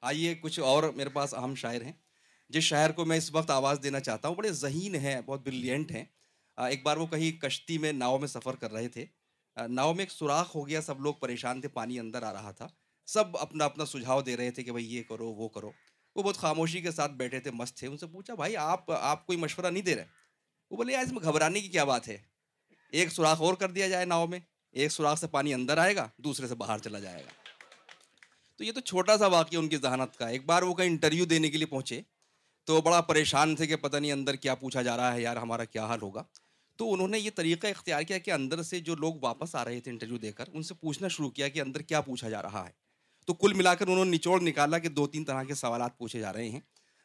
آئیے، 0.00 0.34
کچھ 0.34 0.60
اور 0.60 0.82
میرے 0.82 1.08
پاس 1.08 1.34
اہم 1.34 1.54
شاعر 1.54 1.80
ہیں۔ 1.80 1.92
جس 2.48 2.62
شاعر 2.62 2.90
کو 2.90 3.04
میں 3.04 3.18
اس 3.18 3.32
وقت 3.32 3.50
آواز 3.50 3.78
دینا 3.82 4.00
چاہتا 4.00 4.28
ہوں، 4.28 4.34
بڑے 4.34 4.52
ذہین 4.52 4.94
ہیں، 4.94 5.20
بہت 5.20 5.40
بریلینٹ 5.40 5.90
ہیں۔ 5.90 6.04
ایک 6.56 6.82
بار 6.82 6.96
وہ 6.96 7.06
کہیں 7.06 7.40
کشتی 7.40 7.78
میں 7.78 7.92
ناؤ 7.92 8.18
میں 8.18 8.28
سفر 8.28 8.56
کر 8.56 8.72
رہے 8.72 8.88
تھے۔ 8.88 9.06
ناؤ 9.68 9.94
میں 9.94 10.02
ایک 10.02 10.10
سوراخ 10.10 10.54
ہو 10.54 10.68
گیا، 10.68 10.80
سب 10.80 11.00
لوگ 11.00 11.14
پریشان 11.14 11.60
تھے، 11.60 11.68
پانی 11.68 11.98
اندر 11.98 12.22
آ 12.22 12.32
رہا 12.32 12.50
تھا۔ 12.50 12.66
سب 13.06 13.36
اپنا 13.36 13.64
اپنا 13.64 13.84
سجھاؤ 13.84 14.22
دے 14.22 14.36
رہے 14.36 14.50
تھے 14.50 14.62
کہ 14.62 14.70
بھائی 14.70 14.96
یہ 14.96 15.02
کرو، 15.02 15.28
وہ 15.28 15.48
کرو۔ 15.48 15.70
وہ 16.16 16.22
بہت 16.22 16.36
خاموشی 16.36 16.80
کے 16.80 16.90
ساتھ 16.90 17.12
بیٹھے 17.12 17.40
تھے، 17.40 17.50
مست 17.50 17.76
تھے۔ 17.76 17.86
ان 17.86 17.98
سے 17.98 18.06
پوچھا، 18.06 18.34
بھائی، 18.34 18.56
آپ 18.56 18.90
آپ 18.90 19.26
کوئی 19.26 19.38
مشورہ 19.38 19.66
نہیں 19.66 19.82
دے 19.82 19.96
رہے؟ 19.96 20.04
وہ 20.70 20.76
بولے، 20.76 20.92
یار، 20.92 21.02
اس 21.02 21.12
میں 21.12 21.22
گھبرانے 21.22 21.60
کی 21.60 21.68
کیا 21.68 21.84
بات 21.84 22.08
ہے؟ 22.08 22.18
ایک 22.90 23.08
سوراخ 23.08 23.40
اور 23.40 23.54
کر 23.54 23.70
دیا 23.70 23.88
جائے 23.88 24.04
ناؤ 24.04 24.26
میں، 24.26 24.40
ایک 24.72 24.92
سوراخ 24.92 25.20
سے 25.20 25.26
پانی 25.26 25.54
اندر 25.54 25.78
آئے 25.78 25.96
گا، 25.96 26.08
دوسرے 26.16 26.48
سے 26.48 26.54
باہر 26.54 26.78
چلا 26.78 26.98
جائے 26.98 27.24
گا۔ 27.24 27.39
تو 28.60 28.64
یہ 28.64 28.72
تو 28.72 28.80
چھوٹا 28.80 29.18
سا 29.18 29.26
واقعہ 29.26 29.58
ان 29.58 29.68
کی 29.68 29.76
ذہانت 29.76 30.16
کا 30.16 30.28
ایک 30.28 30.44
بار 30.44 30.62
وہ 30.62 30.74
کہیں 30.74 30.86
انٹرویو 30.86 31.24
دینے 31.24 31.50
کے 31.50 31.56
لیے 31.56 31.66
پہنچے 31.66 32.00
تو 32.64 32.80
بڑا 32.80 33.00
پریشان 33.00 33.56
تھے 33.56 33.66
کہ 33.66 33.76
پتہ 33.76 33.96
نہیں 33.96 34.12
اندر 34.12 34.34
کیا 34.34 34.54
پوچھا 34.54 34.82
جا 34.82 34.96
رہا 34.96 35.14
ہے، 35.14 35.22
یار 35.22 35.36
ہمارا 35.36 35.64
کیا 35.64 35.84
حال 35.84 35.98
ہوگا۔ 36.02 36.22
تو 36.76 36.92
انہوں 36.92 37.08
نے 37.08 37.18
یہ 37.18 37.30
طریقہ 37.34 37.66
اختیار 37.66 38.02
کیا 38.02 38.18
کہ 38.18 38.30
اندر 38.30 38.62
سے 38.62 38.80
جو 38.80 38.94
لوگ 38.94 39.14
واپس 39.22 39.54
آ 39.54 39.64
رہے 39.64 39.80
تھے 39.80 39.90
انٹرویو 39.90 40.18
دے 40.18 40.32
کر، 40.32 40.44
ان 40.52 40.62
سے 40.62 40.74
پوچھنا 40.74 41.08
شروع 41.08 41.30
کیا 41.30 41.48
کہ 41.48 41.60
اندر 41.60 41.82
کیا 41.82 42.00
پوچھا 42.00 42.28
جا 42.28 42.42
رہا 42.42 42.66
ہے۔ 42.66 42.72
تو 43.26 43.34
کل 43.34 43.52
ملا 43.52 43.74
کر 43.74 43.86
انہوں 43.86 44.04
نے 44.04 44.16
نچوڑ 44.16 44.40
نکالا 44.40 44.78
کہ 44.78 44.88
دو 44.88 45.06
تین 45.06 45.24
طرح 45.24 45.42
کے 45.42 45.54
سوالات 45.54 45.98
پوچھے 45.98 46.20
جا 46.20 46.32
رہے 46.32 46.48
ہیں۔ 46.48 46.60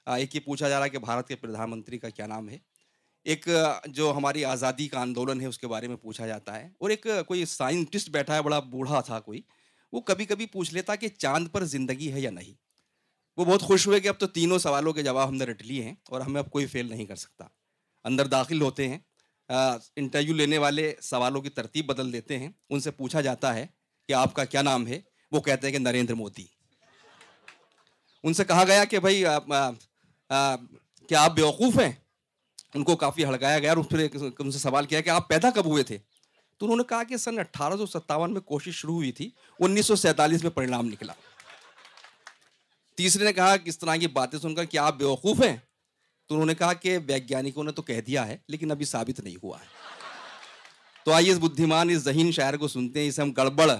ایک 0.05 0.35
یہ 0.35 0.40
پوچھا 0.40 0.70
جا 0.70 0.77
رہا 0.77 0.85
ہے 0.85 0.90
کہ 0.90 0.98
بھارت 0.98 1.27
کے 1.27 1.35
پردھان 1.35 1.70
منتری 1.70 1.98
کا 1.98 2.10
کیا 2.10 2.27
نام 2.27 2.49
ہے۔ 2.49 2.58
ایک 3.24 3.48
جو 3.85 4.13
ہماری 4.18 4.46
آزادی 4.46 4.88
کا 4.88 4.99
آندولن 4.99 5.41
ہے، 5.41 5.46
اس 5.46 5.58
کے 5.58 5.68
بارے 5.68 5.88
میں 5.88 5.96
پوچھا 5.96 6.27
جاتا 6.27 6.60
ہے۔ 6.60 6.70
اور 6.77 6.90
ایک 6.90 7.08
کوئی 7.27 7.46
سائنٹسٹ 7.46 8.10
بیٹھا 8.10 8.35
ہے، 8.35 8.41
بڑا 8.41 8.60
بوڑھا 8.60 9.02
تھا 9.02 9.20
کوئی۔ 9.20 9.41
وہ 9.92 10.02
کبھی 10.02 10.26
کبھی 10.26 10.46
پوچھ 10.46 10.74
لیتا 10.74 10.96
کہ 10.96 11.08
چاند 11.08 11.48
پر 11.52 11.64
زندگی 11.64 12.12
ہے 12.12 12.20
یا 12.20 12.32
نہیں۔ 12.32 12.54
وہ 13.38 13.46
بہت 13.46 13.62
خوش 13.62 13.88
ہوئے 13.88 14.00
کہ 14.00 14.08
اب 14.08 14.20
تو 14.20 14.28
تینوں 14.28 14.58
سوالوں 14.58 14.94
کے 14.94 15.04
جواب 15.04 15.28
ہم 15.28 15.36
نے 15.36 15.46
رٹ 15.46 15.62
لیے 15.62 15.84
ہیں 15.84 15.96
اور 16.10 16.22
ہمیں 16.22 16.42
اب 16.42 16.50
کوئی 16.52 16.66
فیل 16.66 16.90
نہیں 16.90 17.05
کر 17.05 17.16
سکتا۔ 17.16 17.46
اندر 18.05 18.27
داخل 18.27 18.62
ہوتے 18.62 18.88
ہیں 18.88 19.00
انٹرویو 19.96 20.34
لینے 20.34 20.58
والے 20.58 20.94
سوالوں 21.02 21.42
کی 21.42 21.50
ترتیب 21.50 21.86
بدل 21.86 22.14
دیتے 22.14 22.40
ہیں۔ 22.40 22.50
ان 22.70 22.80
سے 22.80 22.92
پوچھا 22.92 23.22
جاتا 23.22 23.54
ہے 23.55 23.66
کہ 24.08 24.14
آپ 24.14 24.34
کا 24.34 24.46
کیا 24.46 24.62
نام 24.62 24.88
ہے؟ 24.88 25.02
وہ 25.32 25.42
کہتے 25.42 25.68
ہیں 25.68 25.72
کہ 25.74 25.80
نریندر 25.80 26.14
مودی۔ 26.14 26.46
ان 28.24 28.34
سے 28.34 28.44
کہا 28.44 28.64
گیا 28.64 28.86
کہ 28.86 28.99
بھائی 28.99 29.24
کیا 31.10 31.24
آپ 31.24 31.34
بیوقوف 31.36 31.80
ہیں؟ 31.80 31.92
ان 32.74 32.84
کو 32.84 32.96
کافی 32.96 33.26
ہڑکایا 33.26 33.60
گیا 33.60 33.74
اور 33.74 33.84
پھر 33.84 34.08
ان 34.40 34.52
سے 34.52 34.60
سوال 34.60 34.86
کیا 34.86 35.02
کہ 35.02 35.10
آپ 35.10 35.27
پیدا 35.27 35.49
کب 35.49 35.66
ہوئے 35.66 35.84
تھے؟ 35.84 35.98
تو 36.58 36.66
انہوں 36.66 36.78
نے 36.78 36.84
کہا 36.84 37.04
کہ 37.04 37.18
سن 37.18 37.40
اٹھارہ 37.40 37.74
سو 37.78 37.86
ستاون 37.86 38.34
میں 38.34 38.42
کوشش 38.42 38.76
شروع 38.76 38.96
ہوئی 38.96 39.12
تھی، 39.12 39.30
انیس 39.60 39.86
سو 39.86 39.96
سینتالیس 39.96 40.44
میں 40.44 40.52
پرینام 40.52 40.86
نکلا۔ 40.86 41.14
تیسرے 42.96 43.24
نے 43.24 43.34
کہا 43.34 43.58
کہ 43.58 43.70
اس 43.70 43.80
طرح 43.80 43.96
کی 43.96 44.08
باتیں 44.08 44.40
سن 44.40 44.56
کر 44.56 44.66
کیا 44.66 44.84
آپ 44.84 44.96
بیوقوف 44.96 45.44
ہیں۔ 45.44 45.58
تو 46.28 46.36
انہوں 46.36 46.46
نے 46.46 46.56
کہا 46.56 46.74
کہ 46.74 46.98
ویگیانکوں 47.06 47.64
نے 47.64 47.72
تو 47.72 47.82
کہہ 47.82 48.02
دیا 48.02 48.28
ہے، 48.28 48.38
لیکن 48.48 48.72
ابھی 48.72 48.86
ثابت 48.86 49.20
نہیں 49.20 49.36
ہوا 49.44 49.60
ہے۔ 49.60 49.66
تو 51.06 51.12
آئیے 51.12 51.32
اس 51.32 51.38
بدھیمان، 51.38 51.90
اس 51.90 51.98
ذہین 51.98 52.32
شاعر 52.32 52.58
کو 52.58 52.68
سنتے 52.68 53.02
ہیں، 53.02 53.08
اسے 53.08 53.22
ہم 53.22 53.32
گڑبڑ 53.32 53.72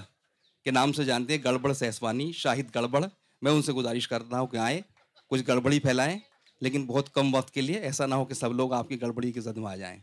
کے 0.64 0.70
نام 0.70 0.92
سے 0.92 1.04
جانتے 1.04 1.36
ہیں، 1.36 1.44
گڑبڑ 1.44 1.72
سہسوانی 1.72 2.32
شاہد 2.32 2.74
گڑبڑ۔ 2.74 3.04
میں 3.42 3.52
ان 3.52 3.62
سے 3.62 3.72
گزارش 3.72 4.08
کرتا 4.08 4.40
ہوں 4.40 4.46
کہ 4.46 4.56
آئیں، 4.56 4.80
کچھ 5.26 5.42
گڑبڑی 5.48 5.80
پھیلائیں، 5.80 6.18
لیکن 6.60 6.86
بہت 6.86 7.14
کم 7.14 7.34
وقت 7.34 7.54
کے 7.54 7.60
لیے، 7.60 7.78
ایسا 7.78 8.06
نہ 8.06 8.14
ہو 8.14 8.24
کہ 8.24 8.34
سب 8.34 8.52
لوگ 8.52 8.72
آپ 8.72 8.88
کی 8.88 9.00
گڑبڑی 9.00 9.32
کی 9.32 9.40
زد 9.40 9.56
میں 9.56 9.72
آ 9.72 9.76
جائیں۔ 9.76 10.00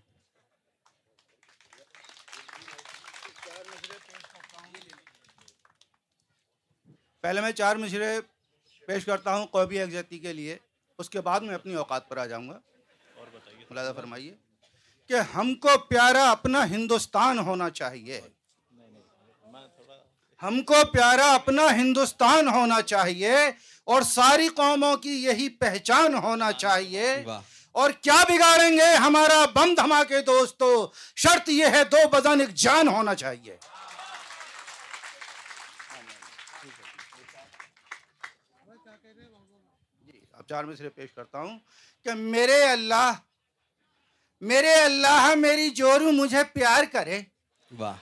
پہلے 7.23 7.41
میں 7.41 7.51
چار 7.51 7.75
مشرے 7.75 8.19
پیش 8.87 9.05
کرتا 9.05 9.35
ہوں 9.35 9.45
قوبی 9.45 9.77
یکجہتی 9.77 10.19
کے 10.19 10.33
لیے 10.33 10.57
اس 10.97 11.09
کے 11.09 11.21
بعد 11.21 11.39
میں 11.39 11.55
اپنی 11.55 11.73
اوقات 11.73 12.09
پر 12.09 12.17
آ 12.17 12.25
جاؤں 12.25 12.49
گا۔ 12.49 12.59
اور 13.17 13.27
بتائیے۔ 13.33 13.93
فرمائیے 13.95 14.35
کہ 15.07 15.13
ہم 15.37 15.55
کو 15.55 15.69
پیارا 15.77 16.31
اپنا 16.31 16.65
ہندوستان 16.65 17.39
ہونا 17.39 17.69
چاہیے۔ 17.69 18.21
ہم 20.43 20.61
کو 20.61 20.73
پیارا 20.93 21.33
اپنا 21.33 21.75
ہندوستان 21.75 22.47
ہونا 22.47 22.81
چاہیے 22.81 23.35
اور 23.83 24.01
ساری 24.01 24.47
قوموں 24.47 24.97
کی 24.97 25.23
یہی 25.23 25.49
پہچان 25.49 26.15
ہونا 26.15 26.51
چاہیے۔ 26.51 27.15
اور 27.71 27.91
کیا 27.91 28.23
بگاڑیں 28.29 28.77
گے 28.77 28.95
ہمارا 28.95 29.45
بم 29.53 29.73
دھماکے 29.73 30.21
دوستو؟ 30.21 30.87
شرط 31.15 31.49
یہ 31.49 31.65
ہے 31.65 31.83
دو 31.83 32.09
بدن 32.09 32.39
ایک 32.39 32.49
جان 32.49 32.87
ہونا 32.87 33.15
چاہیے۔ 33.15 33.57
چار 40.53 40.63
مصرے 40.63 40.89
پیش 40.89 41.13
کرتا 41.13 41.39
ہوں 41.39 41.59
کہ 42.03 42.13
میرے 42.13 42.63
اللہ 42.63 43.11
میرے 44.41 44.73
اللہ 44.73 45.33
میری 45.35 45.69
جورو 45.69 46.11
مجھے 46.11 46.43
پیار 46.53 46.83
کرے۔ 46.91 47.21
واہ۔ 47.79 47.95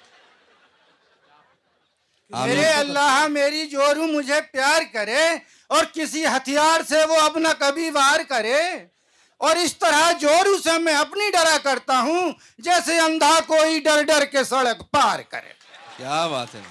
میرے 2.30 2.66
اللہ 2.66 3.28
میری 3.28 3.68
جورو 3.68 4.04
مجھے 4.08 4.42
پیار 4.52 4.82
کرے 4.94 5.30
اور 5.68 5.86
کسی 5.94 6.26
ہتھیار 6.26 6.82
سے 6.90 7.06
وہ 7.06 7.18
اپنا 7.22 7.54
کبھی 7.54 7.90
وار 7.90 8.20
کرے۔ 8.30 8.88
اور 9.38 9.56
اس 9.56 9.78
طرح 9.78 10.12
جورو 10.12 10.58
سے 10.58 10.78
میں 10.80 10.96
اپنی 10.96 11.32
ڈرا 11.32 11.58
کرتا 11.64 12.02
ہوں 12.02 12.32
جیسے 12.58 13.00
اندھا 13.00 13.40
کوئی 13.48 13.80
ڈر 13.80 14.04
ڈر 14.04 14.26
کے 14.26 14.44
سڑک 14.44 14.92
پار 14.92 15.20
کرے۔ 15.20 15.54
کیا 15.98 16.28
بات 16.28 16.56
ہے۔ 16.56 16.62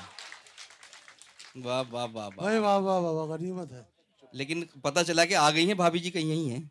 واہ 1.64 1.82
واہ 1.90 2.06
واہ 2.12 2.28
واہ 2.36 2.54
واہ 2.54 2.78
واہ 2.78 3.00
واہ 3.00 3.26
غنیمت 3.26 3.72
ہے۔ 3.72 3.89
لیکن 4.32 4.64
پتہ 4.64 5.00
چلا 5.06 5.24
کہ 5.24 5.34
آ 5.36 5.50
گئی 5.50 5.66
ہیں 5.66 5.74
بھابھی 5.74 5.98
جی 5.98 6.10
کہیں 6.10 6.24
یہی 6.24 6.50
ہیں۔ 6.50 6.62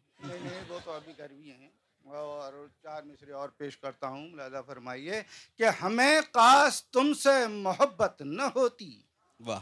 وہ 0.69 0.79
تو 0.83 0.91
ابھی 0.91 1.13
گھر 1.17 1.27
بھی 1.27 1.51
ہیں۔ 1.51 1.69
اور 2.05 2.67
چار 2.83 3.03
مصرے 3.03 3.31
اور 3.31 3.49
پیش 3.49 3.77
کرتا 3.77 4.07
ہوں۔ 4.07 4.29
لہذا 4.29 4.61
فرمائیے 4.61 5.23
کہ 5.57 5.63
ہمیں 5.81 6.21
کاش 6.31 6.83
تم 6.83 7.13
سے 7.13 7.47
محبت 7.47 8.21
نہ 8.21 8.41
ہوتی۔ 8.41 9.01
واہ۔ 9.39 9.59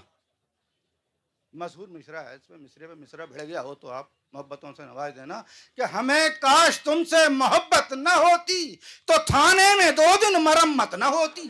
مشہور 1.54 1.88
مشرا 1.88 2.30
ہے 2.30 2.36
اس 2.36 2.50
میں 2.50 2.58
مصرے 2.58 2.88
پہ 2.88 2.94
مصرا 2.94 3.26
بڑھ 3.26 3.42
گیا 3.42 3.62
ہو 3.62 3.76
تو 3.76 3.90
آپ 3.90 4.06
محبتوں 4.34 4.74
سے 4.78 4.84
نواز 4.86 5.12
دینا۔ 5.16 5.42
کہ 5.76 5.82
ہمیں 5.82 6.30
کاش 6.42 6.82
تم 6.82 7.04
سے 7.04 7.30
محبت 7.30 7.94
نہ 7.94 8.10
ہوتی 8.10 8.76
تو 9.06 9.14
تھانے 9.26 9.76
میں 9.78 9.92
دو 9.92 10.16
دن 10.22 10.44
مرمت 10.44 10.96
نہ 10.96 11.06
ہوتی۔ 11.06 11.42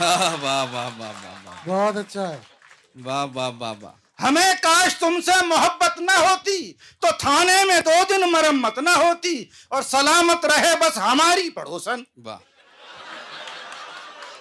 واہ 0.00 0.36
واہ 0.40 0.66
واہ 0.72 0.90
واہ 0.98 1.12
واہ۔ 1.44 1.68
بہت 1.68 1.96
اچھا 1.96 2.28
ہے۔ 2.28 2.40
واہ 3.04 3.26
واہ 3.34 3.50
واہ 3.58 3.74
واہ۔ 3.80 3.92
ہمیں 4.22 4.54
کاش 4.62 4.94
تم 4.94 5.20
سے 5.24 5.46
محبت 5.46 6.00
نہ 6.00 6.12
ہوتی 6.12 6.72
تو 6.72 7.06
تھانے 7.18 7.64
میں 7.64 7.80
دو 7.80 8.04
دن 8.08 8.20
مرمت 8.32 8.78
نہ 8.78 8.90
ہوتی 8.90 9.44
اور 9.68 9.82
سلامت 9.82 10.44
رہے 10.44 10.76
بس 10.80 10.98
ہماری 10.98 11.50
پڑوسن۔ 11.50 12.02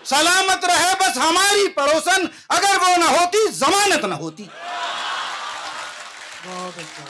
سلامت 0.03 0.65
رہے 0.65 0.93
بس 0.99 1.17
ہماری 1.17 1.67
پڑوسن 1.67 2.25
اگر 2.49 2.77
وہ 2.81 2.97
نہ 2.97 3.05
ہوتی 3.05 3.51
ضمانت 3.51 4.05
نہ 4.05 4.13
ہوتی۔ 4.13 4.45
اچھا۔ 6.43 7.05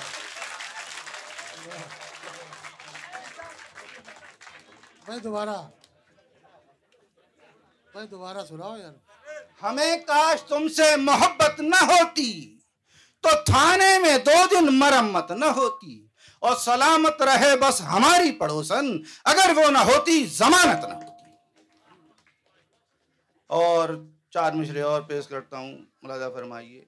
دوبارہ 5.24 5.58
دوبارہ 8.12 8.46
سناؤ 8.50 8.78
یار۔ 8.78 8.94
ہمیں 9.64 9.98
کاش 9.98 10.44
تم 10.44 10.68
سے 10.68 10.96
محبت 10.96 11.60
نہ 11.60 11.84
ہوتی۔ 11.84 12.59
تو 13.22 13.30
تھانے 13.46 14.00
میں 14.00 14.18
دو 14.18 14.48
دن 14.52 14.80
مرمت 14.80 15.32
نہ 15.32 15.46
ہوتی 15.46 16.08
اور 16.40 16.58
سلامت 16.58 17.22
رہے 17.22 17.58
بس 17.58 17.82
ہماری 17.82 18.32
پڑوسن 18.32 18.98
اگر 19.24 19.50
وہ 19.56 19.70
نہ 19.70 19.78
ہوتی 19.78 20.26
ضمانت 20.26 20.86
نہ 20.86 20.94
ہوتی۔ 20.94 21.32
اور 23.48 23.90
چار 24.30 24.52
مشرے 24.52 24.82
اور 24.82 25.02
پیش 25.02 25.28
کرتا 25.28 25.58
ہوں 25.58 25.78
ملازہ 26.02 26.26
فرمائیے۔ 26.34 26.86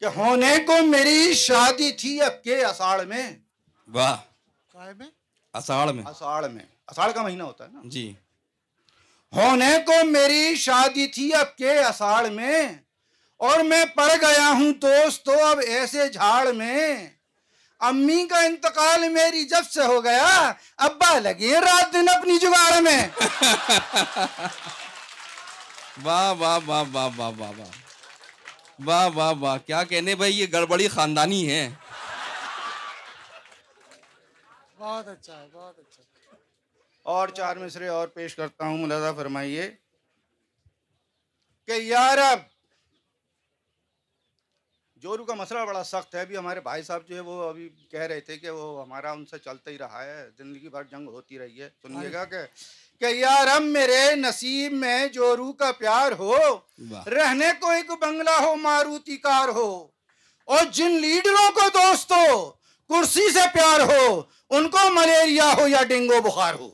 کہ 0.00 0.04
ہونے 0.04 0.56
کو 0.66 0.86
میری 0.86 1.34
شادی 1.34 1.92
تھی 1.92 2.20
اب 2.20 2.42
کے 2.42 2.64
اساڑ 2.64 3.04
میں۔ 3.04 3.38
واہ۔ 3.88 4.16
اساڑ 5.54 5.92
میں؟ 5.92 6.06
اساڑ 6.08 6.48
میں۔ 6.48 6.64
اساڑ 6.88 7.12
کا 7.12 7.22
مہینہ 7.22 7.42
ہوتا 7.42 7.64
ہے 7.64 7.72
نا۔ 7.72 7.80
جی۔ 7.84 8.14
ہونے 9.36 9.78
کو 9.86 10.06
میری 10.06 10.54
شادی 10.54 11.06
تھی 11.06 11.34
اب 11.34 11.56
کے 11.56 11.78
اساڑ 11.84 12.26
میں۔ 12.26 12.68
اور 13.40 13.60
میں 13.60 13.84
پڑ 13.94 14.08
گیا 14.22 14.48
ہوں 14.50 14.72
دوستو 14.82 15.32
اب 15.46 15.58
ایسے 15.66 16.08
جھاڑ 16.08 16.52
میں 16.52 16.82
امی 17.80 18.26
کا 18.26 18.38
انتقال 18.40 19.08
میری 19.08 19.44
جب 19.44 19.64
سے 19.70 19.82
ہو 19.84 20.04
گیا 20.04 20.52
ابا 20.78 21.18
لگے 21.18 21.58
رات 21.60 21.92
دن 21.92 22.08
اپنی 22.08 22.38
جگاڑ 22.38 22.80
میں۔ 22.82 23.00
واہ 26.02 26.32
واہ 26.32 26.58
واہ 26.66 26.84
واہ 26.92 27.08
واہ 27.16 27.30
واہ 27.38 27.52
واہ۔ 27.58 27.70
واہ 28.84 29.08
واہ 29.14 29.32
واہ۔ 29.40 29.58
کیا 29.66 29.82
کہنے 29.84 30.14
بھائی 30.14 30.38
یہ 30.40 30.46
گڑبڑی 30.52 30.88
خاندانی 30.88 31.42
ہے 31.50 31.68
بہت 34.78 35.08
اچھا 35.08 35.40
ہے 35.40 35.46
بہت 35.52 35.78
اچھا 35.78 36.02
اور 37.06 37.28
چار 37.28 37.56
مصرے 37.56 37.88
اور 37.88 38.08
پیش 38.08 38.34
کرتا 38.34 38.64
ہوں 38.64 38.78
ملازہ 38.78 39.12
فرمائیے 39.16 39.70
کہ 41.68 41.72
یارب 41.82 42.38
جورو 45.06 45.24
کا 45.24 45.34
مسئلہ 45.34 45.58
بڑا 45.66 45.82
سخت 45.84 46.14
ہے 46.14 46.20
ابھی 46.20 46.36
ہمارے 46.36 46.60
بھائی 46.60 46.82
صاحب 46.82 47.02
جو 47.08 47.14
ہے 47.14 47.20
وہ 47.20 47.48
ابھی 47.48 47.68
کہہ 47.90 48.00
رہے 48.00 48.20
تھے 48.20 48.36
کہ 48.36 48.50
وہ 48.50 48.82
ہمارا 48.82 49.10
ان 49.12 49.24
سے 49.26 49.38
چلتا 49.38 49.70
ہی 49.70 49.78
رہا 49.78 50.02
ہے 50.04 50.26
زندگی 50.38 50.68
بھر 50.68 50.82
جنگ 50.82 51.08
ہوتی 51.08 51.38
رہی 51.38 51.62
ہے۔ 51.62 51.68
سنیے 51.82 52.12
گا 52.12 52.24
کہ 52.24 52.40
کہ 53.00 53.04
یارم 53.04 53.66
میرے 53.66 54.14
نصیب 54.16 54.72
میں 54.72 55.06
جورو 55.08 55.52
کا 55.52 55.70
پیار 55.72 56.12
ہو 56.12 56.34
رہنے 57.06 57.50
کو 57.60 57.70
ایک 57.70 57.90
بنگلہ 58.00 58.36
ہو 58.40 58.54
ماروتی 58.56 59.16
کار 59.16 59.48
ہو 59.48 59.68
اور 60.48 60.64
جن 60.72 61.00
لیڈروں 61.00 61.50
کو 61.50 61.68
دوستو 61.74 62.50
کرسی 62.90 63.30
سے 63.32 63.46
پیار 63.54 63.80
ہو 63.80 64.22
ان 64.50 64.68
کو 64.68 64.90
ملیریا 64.90 65.52
ہو 65.58 65.68
یا 65.68 65.82
ڈینگو 65.82 66.20
بخار 66.20 66.54
ہو۔ 66.54 66.70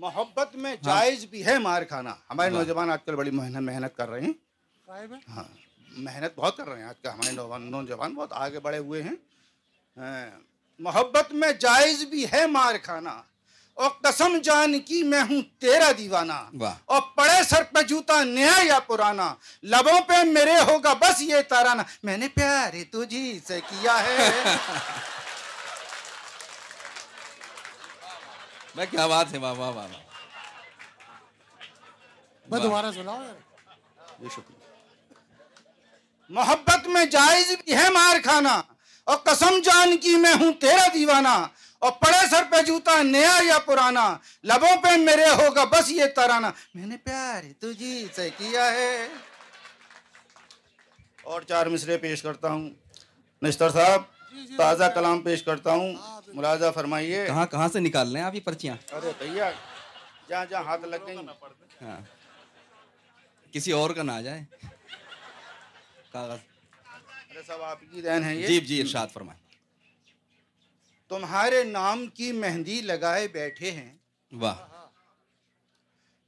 محبت 0.00 0.56
میں 0.56 0.76
جائز 0.82 1.24
بھی 1.24 1.46
ہے 1.46 1.58
مار 1.58 1.82
کھانا 1.82 2.14
ہمارے 2.30 2.50
نوجوان 2.50 2.90
آج 2.90 2.98
کل 3.04 3.14
بڑی 3.14 3.30
محنت 3.30 3.56
محنت 3.56 3.96
کر 3.96 4.08
رہے 4.08 4.20
ہیں۔ 4.20 4.32
ہاں۔ 5.36 5.44
محنت 5.88 6.32
بہت 6.36 6.56
کر 6.56 6.68
رہے 6.68 6.80
ہیں 6.80 6.88
آج 6.88 7.00
کل۔ 7.00 7.08
ہمارے 7.08 7.32
نوجوان 7.58 8.14
بہت 8.14 8.32
آگے 8.32 8.60
بڑھے 8.60 8.78
ہوئے 8.78 9.02
ہیں۔ 9.02 9.14
ہاں، 9.96 10.38
محبت 10.78 11.32
میں 11.32 11.52
جائز 11.52 12.04
بھی 12.04 12.26
ہے 12.32 12.46
مار 12.46 12.74
کھانا 12.82 13.22
اور 13.74 13.90
قسم 13.90 14.38
جان 14.42 14.78
کی 14.78 15.02
میں 15.02 15.20
ہوں 15.20 15.42
تیرا 15.60 15.92
دیوانہ۔ 15.98 16.64
اور 16.84 17.02
پڑے 17.14 17.42
سر 17.42 17.62
پہ 17.62 17.82
جوتا 17.82 18.24
نیا 18.24 18.58
یا 18.62 18.78
پرانا۔ 18.78 19.34
لبوں 19.62 20.00
پہ 20.00 20.24
میرے 20.24 20.56
ہوگا 20.68 20.92
بس 20.92 21.20
یہ 21.20 21.36
تارانہ۔ 21.48 21.82
میں 22.02 22.16
نے 22.16 22.28
پیار 22.28 22.70
تجھی 22.90 23.40
سے 23.46 23.60
کیا 23.60 24.02
ہے۔ 24.02 24.30
میں 28.74 28.86
کیا 28.90 29.06
بات 29.06 29.32
ہے 29.32 29.38
واہ 29.38 29.52
واہ 29.52 29.70
واہ 29.70 29.86
واہ۔ 29.86 30.00
میں 32.48 32.58
دوبارہ 32.58 32.92
سناؤ 32.92 33.22
یار۔ 33.22 33.34
یہ 34.22 34.28
شکریہ 34.28 34.58
محبت 36.30 36.86
میں 36.86 37.04
جائز 37.04 37.52
بھی 37.64 37.74
ہے 37.76 37.90
مار 37.90 38.20
کھانا 38.22 38.62
اور 39.04 39.16
قسم 39.16 39.60
جان 39.64 39.96
کی 39.96 40.16
میں 40.16 40.32
ہوں 40.40 40.52
تیرا 40.52 40.86
دیوانہ 40.94 41.46
اور 41.78 41.92
پڑے 41.92 42.26
سر 42.30 42.42
پہ 42.50 42.62
جوتا 42.62 43.02
نیا 43.02 43.38
یا 43.42 43.58
پرانا 43.58 44.16
لبوں 44.44 44.76
پہ 44.82 44.96
میرے 44.96 45.28
ہوگا 45.28 45.64
بس 45.64 45.90
یہ 45.90 46.04
ترانہ۔ 46.16 46.46
میں 46.74 46.86
نے 46.86 46.96
پیار 46.96 47.42
تجھی 47.58 48.06
سے 48.16 48.28
کیا 48.38 48.70
ہے۔ 48.72 49.08
اور 51.22 51.42
چار 51.42 51.66
مصرے 51.66 51.96
پیش 51.98 52.22
کرتا 52.22 52.48
ہوں۔ 52.48 52.70
نشتر 53.42 53.70
صاحب 53.70 54.02
تازہ 54.56 54.84
کلام 54.94 55.20
پیش 55.20 55.42
کرتا 55.42 55.72
ہوں۔ 55.72 55.96
ملازہ 56.34 56.70
فرمائیے۔ 56.74 57.26
کہاں 57.26 57.46
کہاں 57.46 57.68
سے 57.68 57.80
نکال 57.80 58.16
ہیں 58.16 58.22
آپ 58.24 58.34
یہ 58.34 58.40
پرچیاں؟ 58.44 58.76
ارے 58.92 59.10
بھیا 59.18 59.50
جہاں 60.28 60.46
جہاں 60.46 60.62
ہاتھ 60.64 60.82
لگ 60.82 60.96
گئی 61.06 61.16
ہاں۔ 61.82 62.00
کسی 63.52 63.72
اور 63.72 63.90
کا 63.90 64.02
نہ 64.02 64.12
آ 64.12 64.20
جائے۔ 64.20 64.40
کاغذ۔ 66.12 66.38
ارے 67.30 67.42
سب 67.46 67.62
آپ 67.62 67.80
کی 67.80 68.02
دین 68.02 68.24
ہے 68.24 68.36
یہ۔ 68.36 68.46
جی 68.46 68.60
جی 68.60 68.80
ارشاد 68.80 69.06
فرمائیں۔ 69.12 69.40
تمہارے 71.08 71.64
نام 71.64 72.06
کی 72.06 72.32
مہندی 72.32 72.80
لگائے 72.80 73.28
بیٹھے 73.28 73.70
ہیں۔ 73.70 73.96
واہ۔ 74.32 74.56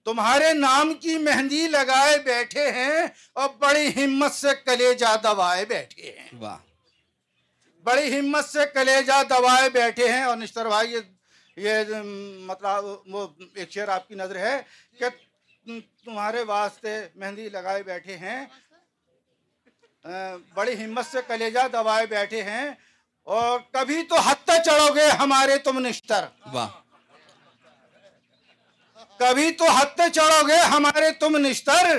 تمہارے 0.05 0.53
نام 0.53 0.95
کی 0.95 1.19
مہندی 1.19 1.67
لگائے 1.69 2.19
بیٹھے 2.19 2.71
ہیں 2.73 3.07
اور 3.33 3.49
بڑی 3.59 4.05
ہمت 4.05 4.33
سے 4.33 4.49
کلیجہ 4.65 5.17
دبائے 5.25 5.65
بیٹھے 5.65 6.19
ہیں۔ 6.19 6.29
واہ۔ 6.39 6.59
بڑی 7.85 8.19
ہمت 8.19 8.45
سے 8.45 8.59
کلیجہ 8.75 9.23
دبائے 9.31 9.69
بیٹھے 9.71 10.13
ہیں 10.13 10.23
اور 10.23 10.37
نشتر 10.37 10.67
بھائی 10.67 10.95
یہ 11.57 11.75
مطلب 12.49 12.85
وہ 13.15 13.27
ایک 13.55 13.71
شعر 13.71 13.89
آپ 13.89 14.09
کی 14.09 14.15
نظر 14.15 14.37
ہے 14.37 14.61
کہ 14.99 15.09
تمہارے 16.05 16.43
واسطے 16.43 16.95
مہندی 17.15 17.49
لگائے 17.49 17.83
بیٹھے 17.83 18.17
ہیں۔ 18.17 18.45
بڑی 20.55 20.85
ہمت 20.85 21.07
سے 21.07 21.19
کلیجہ 21.27 21.67
دبائے 21.73 22.07
بیٹھے 22.07 22.43
ہیں 22.43 22.71
اور 23.27 23.61
کبھی 23.73 24.03
تو 24.03 24.19
حد 24.19 24.45
تک 24.45 24.65
چڑھو 24.65 24.95
گے 24.95 25.09
ہمارے 25.19 25.59
تم 25.59 25.79
نشتر۔ 25.87 26.25
واہ۔ 26.53 26.69
کبھی 29.19 29.51
تو 29.53 29.67
حد 29.71 29.95
تک 29.95 30.13
چڑھو 30.13 30.47
گے 30.49 30.57
ہمارے 30.57 31.11
تم 31.11 31.37
نشتر۔ 31.37 31.99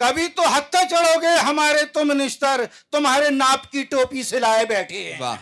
کبھی 0.00 0.28
تو 0.28 0.42
حد 0.42 0.60
تک 0.70 0.84
چڑھو 0.90 1.20
گے 1.20 1.38
ہمارے 1.38 1.84
تم 1.84 2.12
نشتر 2.12 2.60
تمہارے 2.90 3.30
ناپ 3.30 3.70
کی 3.70 3.82
ٹوپی 3.82 4.22
سلائے 4.22 4.64
بیٹھے 4.66 5.12
ہیں۔ 5.12 5.20
واہ۔ 5.20 5.36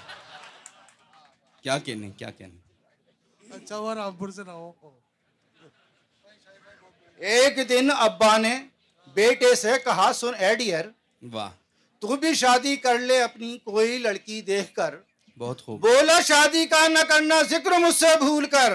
کیا 1.63 1.79
کہنے 1.79 2.11
کیا 2.11 2.31
کہنے؟ 2.31 2.59
اچھا 3.55 3.79
وہ 3.79 3.95
رامپور 3.95 4.29
سے 4.29 4.43
نہ 4.43 4.51
ہو۔ 4.51 4.73
ایک 7.17 7.69
دن 7.69 7.89
ابا 7.99 8.37
نے 8.37 8.63
بیٹے 9.15 9.55
سے 9.55 9.73
کہا 9.85 10.13
سن 10.15 10.35
اے 10.35 10.55
ڈیئر 10.55 10.85
واہ۔ 11.33 11.51
تو 11.99 12.17
بھی 12.17 12.35
شادی 12.35 12.77
کر 12.77 12.99
لے 12.99 13.23
اپنی 13.23 13.59
کوئی 13.59 13.99
لڑکی 13.99 14.41
دیکھ 14.43 14.75
کر۔ 14.75 14.95
بہت 15.39 15.63
خوب۔ 15.63 15.81
بولا 15.81 16.21
شادی 16.21 16.67
کا 16.67 16.89
نہ 16.89 16.99
کرنا 17.09 17.43
ذکر 17.43 17.79
مجھ 17.79 17.95
سے 17.95 18.17
بھول 18.19 18.47
کر۔ 18.47 18.73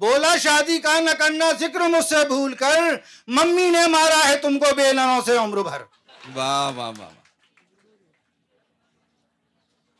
بولا 0.00 0.36
شادی 0.36 0.78
کا 0.78 1.00
نہ 1.00 1.10
کرنا 1.10 1.52
ذکر 1.60 1.80
مجھ 1.80 2.04
سے 2.04 2.26
بھول 2.26 2.54
کر۔ 2.54 2.80
ممی 3.26 3.70
نے 3.70 3.86
مارا 3.86 4.28
ہے 4.28 4.36
تم 4.36 4.58
کو 4.58 4.74
بیلنوں 4.74 5.20
سے 5.26 5.36
عمر 5.36 5.62
بھر۔ 5.62 5.82
واہ 6.34 6.70
واہ 6.70 6.74
واہ 6.76 6.90
واہ۔ 6.98 7.08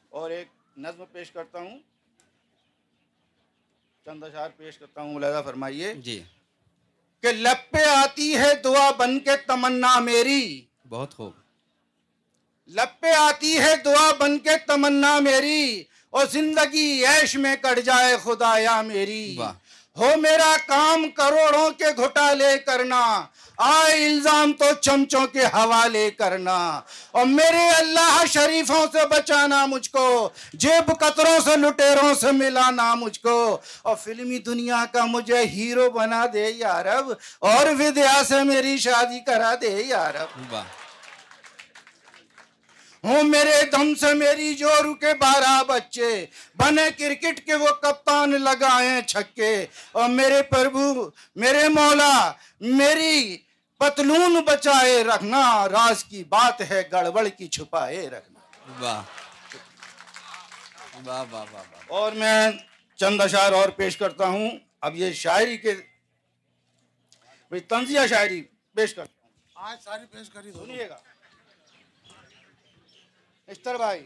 اور 0.08 0.30
ایک 0.30 0.48
نظم 0.76 1.04
پیش 1.12 1.30
کرتا 1.30 1.58
ہوں۔ 1.58 1.78
چند 4.04 4.24
اشعار 4.24 4.50
پیش 4.56 4.78
کرتا 4.78 5.00
ہوں 5.00 5.14
ملاحظہ 5.14 5.42
فرمائیے۔ 5.44 5.94
جی۔ 5.94 6.22
کہ 7.22 7.32
لب 7.32 7.72
پہ 7.72 7.84
آتی 7.84 8.36
ہے 8.36 8.54
دعا 8.54 8.90
بن 8.90 9.20
کے 9.20 9.36
تمنا 9.36 9.98
میری۔ 9.98 10.64
بہت 10.88 11.14
خوب۔ 11.14 11.32
لب 12.66 13.00
پہ 13.00 13.12
آتی 13.16 13.58
ہے 13.58 13.76
دعا 13.76 14.12
بن 14.18 14.38
کے 14.38 14.56
تمنا 14.66 15.18
میری۔ 15.20 15.84
اور 16.10 16.26
زندگی 16.26 17.04
عیش 17.06 17.36
میں 17.36 17.56
کٹ 17.56 17.84
جائے 17.84 18.16
خدایا 18.22 18.82
میری۔ 18.82 19.34
واہ۔ 19.38 19.52
ہو 19.98 20.10
میرا 20.16 20.56
کام 20.66 21.10
کروڑوں 21.10 21.70
کے 21.70 21.84
گھٹالے 21.96 22.58
کرنا۔ 22.58 23.22
آئے 23.58 24.06
الزام 24.06 24.52
تو 24.52 24.64
چمچوں 24.80 25.26
کے 25.26 25.44
حوالے 25.44 26.10
کرنا۔ 26.10 26.80
اور 27.10 27.26
میرے 27.26 27.68
اللہ 27.68 28.24
شریفوں 28.26 28.86
سے 28.92 29.06
بچانا 29.06 29.66
مجھ 29.66 29.90
کو، 29.90 30.30
جیب 30.52 30.92
قطروں 31.00 31.38
سے، 31.44 31.56
لٹیروں 31.56 32.14
سے 32.14 32.32
ملانا 32.32 32.94
مجھ 32.94 33.20
کو۔ 33.20 33.58
اور 33.82 33.96
فلمی 33.96 34.38
دنیا 34.38 34.84
کا 34.92 35.04
مجھے 35.04 35.44
ہیرو 35.44 35.90
بنا 35.90 36.24
دے 36.32 36.50
یارب، 36.50 37.12
اور 37.38 37.66
ودیا 37.66 38.22
سے 38.28 38.42
میری 38.42 38.78
شادی 38.78 39.20
کرا 39.24 39.54
دے 39.60 39.82
یارب۔ 39.86 40.56
ہوں 43.04 43.22
میرے 43.22 43.62
دم 43.72 43.94
سے 43.94 44.14
میری 44.14 44.54
جورو 44.54 44.94
کے 44.94 45.14
بارہ 45.14 45.64
بچے۔ 45.64 46.26
بنے 46.56 46.90
کرکٹ 46.98 47.46
کے 47.46 47.54
وہ 47.54 47.68
کپتان 47.68 48.30
لگائے 48.30 49.02
چھکے۔ 49.02 49.66
اور 49.92 50.08
میرے 50.08 50.42
پربھو 50.42 51.10
میرے 51.36 51.68
مولا 51.68 52.32
میری 52.60 53.38
پتلون 53.78 54.44
بچائے 54.46 55.04
رکھنا۔ 55.04 55.68
راز 55.68 56.04
کی 56.04 56.24
بات 56.24 56.60
ہے 56.70 56.82
گڑبڑ 56.92 57.28
کی 57.28 57.46
چھپائے 57.48 58.08
رکھنا۔ 58.08 58.40
واہ۔ 58.78 59.02
واہ 61.04 61.24
واہ 61.30 61.44
واہ 61.52 61.62
واہ۔ 61.72 61.80
اور 61.86 62.12
میں 62.12 62.50
چند 62.96 63.20
اشعار 63.20 63.52
اور 63.52 63.68
پیش 63.68 63.96
کرتا 63.96 64.26
ہوں۔ 64.26 64.50
اب 64.80 64.96
یہ 64.96 65.12
شاعری 65.12 65.58
کے 65.58 65.74
طنزیہ 67.68 68.00
شاعری 68.08 68.42
پیش 68.74 68.94
کرتا 68.94 69.12
ہوں۔ 69.22 69.30
آج 69.54 69.78
ساری 69.84 70.06
پیش 70.06 70.30
کری 70.30 70.52
سنیے 70.52 70.88
گا۔ 70.88 70.96
اشتر 73.50 73.76
بھائی 73.76 74.04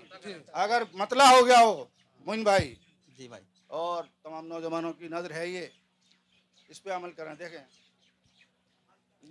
اگر 0.54 0.82
مطلع 0.94 1.24
ہو 1.26 1.46
گیا 1.46 1.58
ہو 1.58 1.84
موین 2.26 2.42
بھائی 2.44 2.74
جی 3.08 3.28
بھائی 3.28 3.42
اور 3.78 4.04
تمام 4.22 4.46
نوجوانوں 4.46 4.92
کی 4.92 5.08
نظر 5.08 5.30
ہے 5.30 5.46
یہ 5.48 5.66
اس 6.70 6.82
پہ 6.82 6.90
عمل 6.90 7.10
کریں 7.12 7.34
دیکھیں 7.34 7.58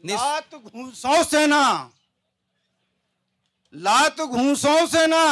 لات 0.03 0.53
گھونسوں 0.53 1.22
سے 1.24 1.46
نہ 1.48 1.63
لات 3.74 4.20
گھونسوں 4.20 4.75
سے 4.88 5.05
نہ 5.08 5.24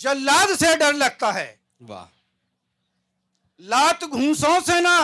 جلاد 0.00 0.54
سے 0.58 0.74
ڈر 0.76 0.92
لگتا 0.94 1.32
ہے 1.34 1.54
واہ 1.82 2.06
لات 3.60 4.04
گھونسوں 4.10 4.58
سے 4.66 4.80
نہ 4.80 4.98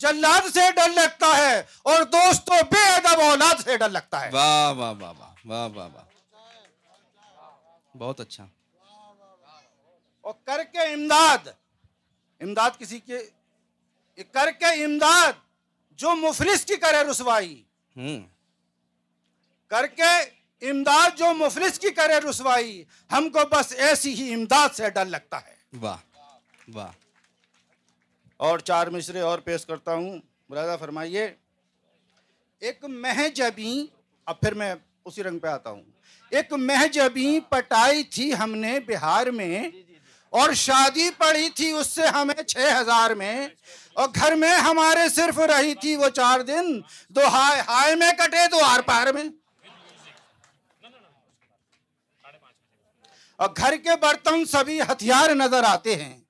جلاد 0.00 0.48
سے 0.54 0.70
ڈر 0.76 0.88
لگتا 0.92 1.36
ہے 1.36 1.58
اور 1.84 2.02
دوستوں 2.12 2.62
بے 2.70 2.86
ادب 2.86 3.20
اولاد 3.22 3.64
سے 3.64 3.76
ڈر 3.76 3.88
لگتا 3.90 4.24
ہے 4.24 4.30
واہ 4.32 4.72
واہ 4.72 4.92
واہ 4.92 5.12
واہ 5.12 5.34
واہ 5.44 5.68
واہ 5.68 5.88
واہ 5.88 6.10
بہت 8.02 8.20
اچھا۔ 8.20 8.46
اور 10.20 10.34
کر 10.44 10.62
کے 10.72 10.78
امداد 10.78 11.48
امداد 12.40 12.70
کسی 12.78 13.00
کے 13.00 13.18
کر 14.16 14.50
کے 14.50 14.84
امداد 14.84 15.32
جو 15.90 16.16
مفلس 16.16 16.64
کی 16.64 16.76
کرے 16.76 17.10
رسوائی۔ 17.10 17.62
کر 19.66 19.86
کے 19.86 20.10
امداد 20.70 21.18
جو 21.18 21.24
مفلس 21.34 21.78
کی 21.78 21.90
کرے 21.90 22.30
رسوائی۔ 22.30 22.84
ہم 23.12 23.30
کو 23.30 23.38
بس 23.50 23.72
ایسی 23.72 24.14
ہی 24.14 24.34
امداد 24.34 24.68
سے 24.74 24.90
ڈر 24.90 25.04
لگتا 25.04 25.46
ہے۔ 25.46 25.54
واہ 25.80 25.96
واہ۔ 26.74 26.90
اور 28.36 28.58
چار 28.58 28.86
مصرے 28.86 29.20
اور 29.20 29.38
پیش 29.38 29.66
کرتا 29.66 29.94
ہوں۔ 29.94 30.18
برادہ 30.48 30.76
فرمائیے۔ 30.80 31.34
ایک 32.58 32.84
محجبی 32.84 33.86
اب 34.24 34.40
پھر 34.40 34.54
میں 34.54 34.74
اسی 35.04 35.22
رنگ 35.22 35.38
پہ 35.38 35.46
آتا 35.46 35.70
ہوں۔ 35.70 35.82
ایک 36.30 36.52
محجبی 36.52 37.40
پٹائی 37.40 38.02
تھی 38.02 38.34
ہم 38.34 38.54
نے 38.54 38.80
بہار 38.80 39.26
میں 39.26 39.68
اور 40.30 40.52
شادی 40.52 41.10
پڑی 41.18 41.50
تھی 41.50 41.70
اس 41.70 41.86
سے 41.86 42.06
ہمیں 42.06 42.42
چھ 42.42 42.56
ہزار 42.80 43.10
میں 43.10 43.48
اور 43.92 44.08
گھر 44.14 44.34
میں 44.34 44.56
ہمارے 44.56 45.08
صرف 45.08 45.38
رہی 45.38 45.74
تھی 45.74 45.96
وہ 45.96 46.08
چار 46.08 46.40
دن۔ 46.40 46.80
دو 47.08 47.20
ہائے 47.32 47.62
ہائے 47.68 47.94
میں 47.94 48.12
کٹے 48.12 48.46
دو 48.50 48.64
آر 48.64 48.80
پار 48.80 49.06
میں۔ 49.12 49.24
اور 53.36 53.48
گھر 53.56 53.76
کے 53.76 53.90
برتن 54.00 54.44
سبھی 54.44 54.80
ہتھیار 54.80 55.30
نظر 55.30 55.64
آتے 55.64 55.96
ہیں۔ 55.96 56.21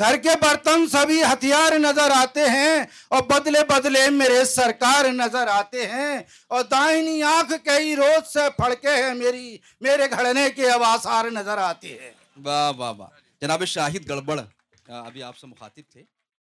گھر 0.00 0.16
کے 0.16 0.28
برتن 0.40 0.86
سبھی 0.86 1.22
ہتھیار 1.22 1.78
نظر 1.78 2.10
آتے 2.14 2.40
ہیں 2.40 2.84
اور 3.08 3.22
بدلے 3.22 3.64
بدلے 3.68 4.10
میرے 4.10 4.44
سرکار 4.44 5.04
نظر 5.04 5.46
آتے 5.46 5.86
ہیں 5.86 6.18
اور 6.48 6.62
دائنی 6.62 7.22
آنکھ 7.22 7.52
کئی 7.64 7.96
روز 7.96 8.32
سے 8.32 8.50
پھڑکے 8.56 8.88
ہیں 8.88 9.14
میری، 9.14 9.58
میرے 9.80 10.10
گھڑنے 10.10 10.50
کے 10.50 10.70
آواسار 10.70 11.24
نظر 11.24 11.58
آتے 11.58 11.88
ہیں۔ 11.88 12.12
واہ 12.44 12.72
واہ 12.76 12.92
واہ۔ 12.92 13.08
جناب 13.40 13.64
شاہد 13.64 14.08
گڑبڑ 14.08 14.40
ابھی 14.88 15.22
آپ 15.22 15.36
سے 15.36 15.46
مخاطب 15.46 15.92
تھے۔ 15.92 16.02